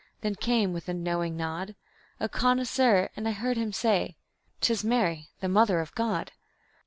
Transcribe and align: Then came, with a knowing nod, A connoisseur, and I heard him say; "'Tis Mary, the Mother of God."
Then 0.21 0.33
came, 0.33 0.73
with 0.73 0.89
a 0.89 0.95
knowing 0.95 1.37
nod, 1.37 1.75
A 2.19 2.27
connoisseur, 2.27 3.11
and 3.15 3.27
I 3.27 3.33
heard 3.33 3.55
him 3.55 3.71
say; 3.71 4.17
"'Tis 4.59 4.83
Mary, 4.83 5.29
the 5.41 5.47
Mother 5.47 5.79
of 5.79 5.93
God." 5.93 6.31